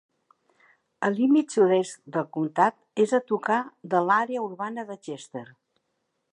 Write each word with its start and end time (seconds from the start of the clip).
El 1.07 1.17
límit 1.19 1.53
sud-est 1.57 2.01
del 2.15 2.25
comtat 2.37 3.03
és 3.05 3.15
a 3.17 3.21
tocar 3.33 3.61
de 3.95 4.03
l'àrea 4.09 4.45
urbana 4.51 4.87
de 4.91 4.99
Chester. 5.09 5.49